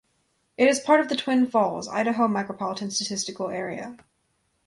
It 0.57 0.67
is 0.67 0.79
part 0.79 0.99
of 0.99 1.09
the 1.09 1.15
Twin 1.15 1.45
Falls, 1.45 1.87
Idaho 1.87 2.27
Micropolitan 2.27 2.91
Statistical 2.91 3.49
Area. 3.51 3.97